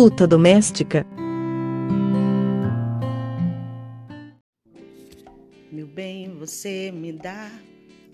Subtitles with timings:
[0.00, 1.06] puta doméstica.
[5.70, 7.50] Meu bem, você me dá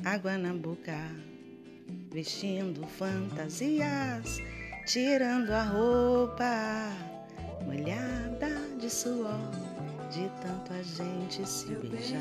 [0.04, 0.98] água na boca,
[2.12, 4.42] vestindo fantasias,
[4.84, 6.90] tirando a roupa,
[7.64, 8.50] molhada
[8.80, 9.52] de suor,
[10.10, 12.18] de tanto a gente se beijar,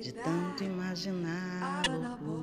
[0.00, 2.41] de tanto imaginar loucuras.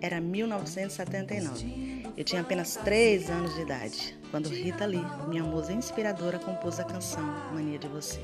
[0.00, 2.12] Era 1979.
[2.16, 6.84] Eu tinha apenas 3 anos de idade quando Rita Lee, minha musa inspiradora, compôs a
[6.84, 8.20] canção Mania de Você.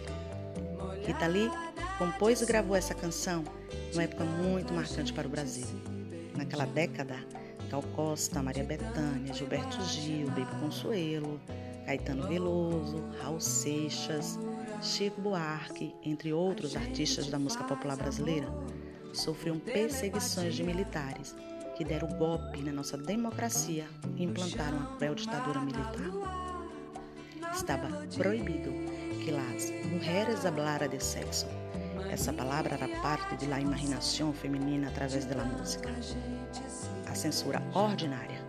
[1.06, 1.50] Rita Lee
[1.98, 3.44] compôs e gravou essa canção
[3.92, 5.66] numa época muito marcante para o Brasil.
[6.36, 7.16] Naquela década,
[7.70, 11.40] Gal Costa, Maria Bethânia, Gilberto Gil, Baby Consuelo,
[11.86, 14.38] Caetano Veloso, Raul Seixas,
[14.80, 18.48] Chico Buarque, entre outros artistas da música popular brasileira,
[19.12, 21.34] sofriam perseguições de militares
[21.76, 26.54] que deram golpe na nossa democracia e implantaram a cruel ditadura militar.
[27.52, 28.70] Estava proibido
[29.24, 31.46] que as mulheres hablaran de sexo.
[32.10, 35.90] Essa palavra era parte de la imaginação feminina através da música.
[37.10, 38.40] A censura ordinária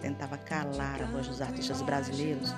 [0.00, 2.54] tentava calar a voz dos artistas brasileiros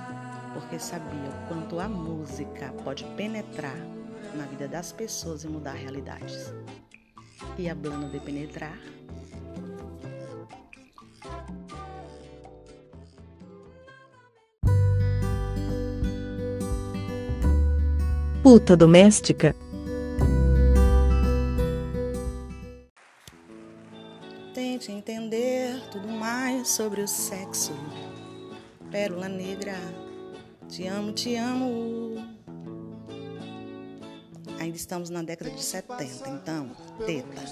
[0.52, 3.76] porque sabia o quanto a música pode penetrar
[4.34, 6.52] na vida das pessoas e mudar realidades.
[7.56, 8.78] E hablando de penetrar,
[18.50, 19.54] puta doméstica.
[24.54, 27.74] Tente entender tudo mais sobre o sexo.
[28.90, 29.76] Pérola negra,
[30.66, 32.24] te amo, te amo.
[34.58, 36.70] Ainda estamos na década de 70, então,
[37.04, 37.42] teta,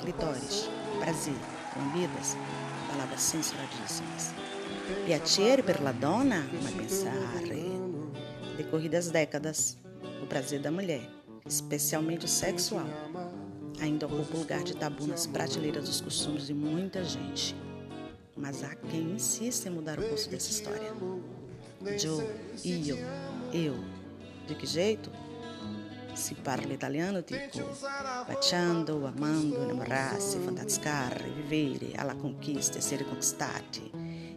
[0.00, 1.38] clitóris, Brasil,
[1.76, 2.36] lambidas,
[2.90, 4.34] palavras censuradíssimas.
[5.06, 7.70] Piacere per la donna, ma pensare.
[8.56, 9.78] Decorridas décadas,
[10.22, 11.08] o prazer da mulher,
[11.46, 12.86] especialmente o sexual,
[13.80, 17.56] ainda ocupa lugar de tabu nas prateleiras dos costumes de muita gente.
[18.36, 20.92] Mas há quem insista em mudar o curso dessa história.
[21.98, 22.26] Joe,
[22.64, 22.98] io,
[23.52, 23.76] eu.
[24.46, 25.10] De que jeito?
[26.14, 27.58] Si parla italiano tipo
[28.26, 33.90] baciando, amando, innamorarsi, fantasticare, vivere alla conquista, essere conquistati,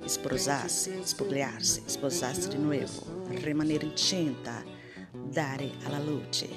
[0.05, 4.63] sposarsi, spogliarsi, sposarsi di nuovo, rimanere incinta,
[5.13, 6.50] dare alla luce,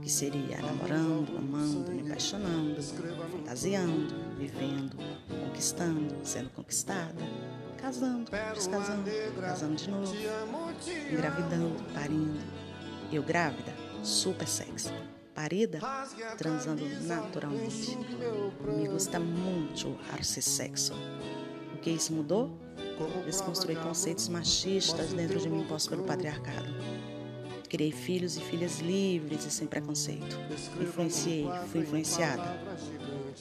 [0.00, 4.96] que seria namorando, amando, me apaixonando, fantasiando, vivendo,
[5.28, 7.14] conquistando, sendo conquistada,
[7.76, 9.10] casando, descasando,
[9.40, 10.14] casando de novo,
[11.10, 12.40] engravidando, parindo.
[13.12, 13.72] Eu grávida,
[14.02, 14.92] super sexy.
[15.34, 15.78] Parida,
[16.36, 17.96] transando naturalmente.
[18.76, 20.94] Me gusta muito esse sexo.
[21.74, 22.58] O que isso mudou?
[23.24, 26.66] Desconstruir conceitos machistas dentro de mim impostos pelo patriarcado.
[27.68, 30.38] Criei filhos e filhas livres e sem preconceito.
[30.80, 32.58] Influenciei, fui influenciada.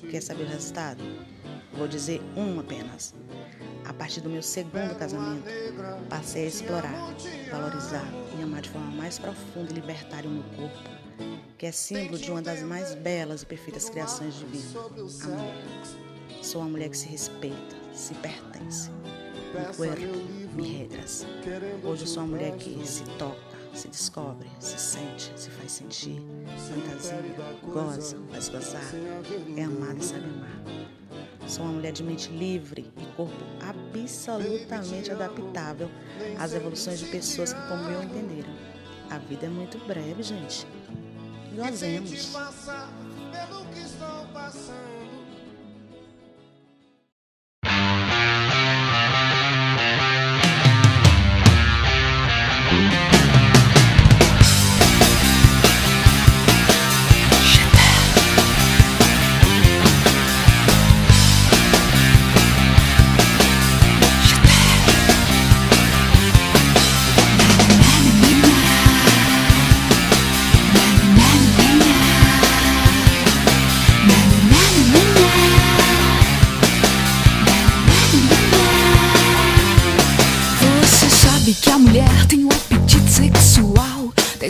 [0.10, 1.02] Quer saber o resultado?
[1.74, 3.14] Vou dizer um apenas.
[3.86, 5.46] A partir do meu segundo casamento,
[6.10, 7.14] passei a explorar,
[7.50, 8.06] valorizar
[8.38, 10.90] e amar de forma mais profunda e libertária o meu corpo,
[11.58, 14.76] que é símbolo de uma das mais belas e perfeitas criações divinas,
[15.24, 15.56] a mulher.
[16.44, 18.90] Sou uma mulher que se respeita, se pertence.
[19.54, 21.26] Me corpo, me regras.
[21.84, 26.22] Hoje eu sou uma mulher que se toca, se descobre, se sente, se faz sentir,
[26.70, 27.22] fantasia,
[27.64, 28.82] goza, faz gozar,
[29.56, 30.62] é amada e sabe amar.
[31.48, 35.90] Sou uma mulher de mente livre e corpo absolutamente adaptável
[36.38, 38.54] às evoluções de pessoas que, como eu, entenderam.
[39.10, 40.68] A vida é muito breve, gente.
[41.56, 42.34] Gozemos.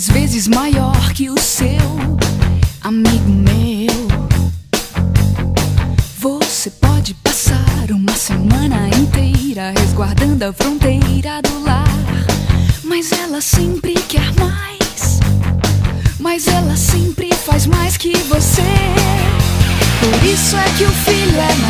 [0.10, 2.18] Vezes maior que o seu,
[2.82, 4.08] amigo meu.
[6.20, 11.88] Você pode passar uma semana inteira resguardando a fronteira do lar,
[12.84, 15.20] mas ela sempre quer mais.
[16.20, 18.62] Mas ela sempre faz mais que você.
[20.00, 21.67] Por isso é que o filho é mais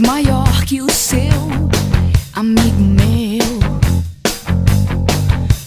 [0.00, 1.68] maior que o seu,
[2.34, 3.58] amigo meu.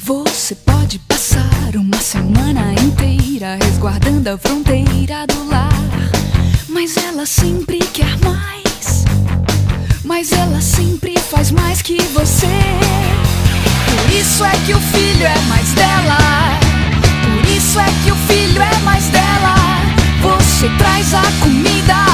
[0.04, 5.69] Você pode passar uma semana inteira resguardando a fronteira do lar,
[6.69, 9.06] mas ela sempre quer mais.
[10.04, 12.48] Mas ela sempre faz mais que você.
[13.86, 16.18] Por isso é que o filho é mais dela.
[17.24, 19.56] Por isso é que o filho é mais dela.
[20.22, 22.06] Você traz a comida,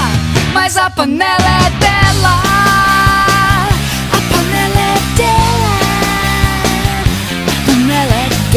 [0.53, 1.36] mas a panela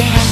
[0.01, 0.30] panela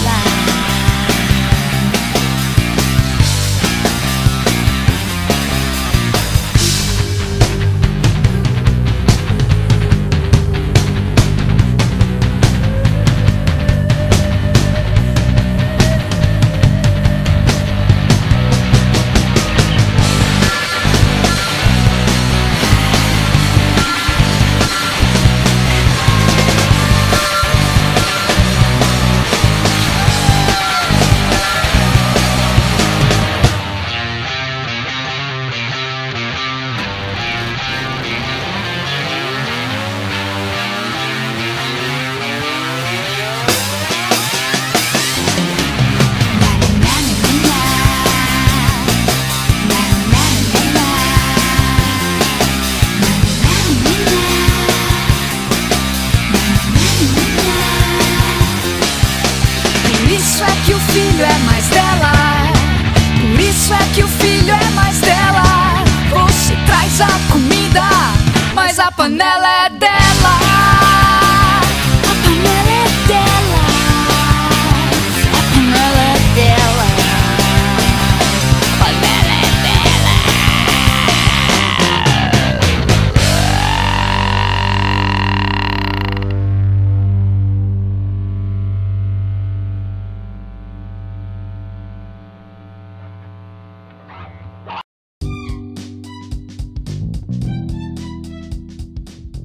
[60.18, 61.47] isso é que o filho é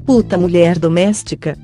[0.06, 1.58] Puta mulher doméstica.